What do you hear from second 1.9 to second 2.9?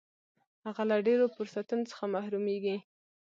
څخه محرومیږي.